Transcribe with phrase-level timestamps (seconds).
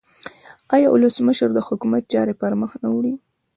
[0.75, 3.13] آیا ولسمشر د حکومت چارې پرمخ نه وړي؟